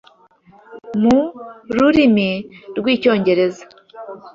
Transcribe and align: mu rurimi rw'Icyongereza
mu 1.01 1.17
rurimi 1.77 2.29
rw'Icyongereza 2.77 3.63